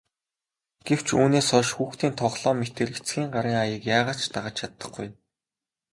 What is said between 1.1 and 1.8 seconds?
үүнээс хойш